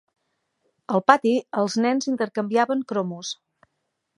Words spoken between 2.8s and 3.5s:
cromos.